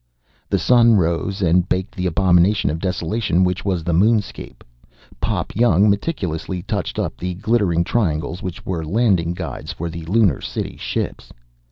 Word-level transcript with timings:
The 0.49 0.57
sun 0.57 0.95
rose, 0.95 1.43
and 1.43 1.69
baked 1.69 1.93
the 1.93 2.07
abomination 2.07 2.71
of 2.71 2.79
desolation 2.79 3.43
which 3.43 3.63
was 3.63 3.83
the 3.83 3.93
moonscape. 3.93 4.63
Pop 5.19 5.55
Young 5.55 5.91
meticulously 5.91 6.63
touched 6.63 6.97
up 6.97 7.17
the 7.17 7.35
glittering 7.35 7.83
triangles 7.83 8.41
which 8.41 8.65
were 8.65 8.83
landing 8.83 9.35
guides 9.35 9.73
for 9.73 9.91
the 9.91 10.03
Lunar 10.05 10.41
City 10.41 10.75
ships. 10.75 11.31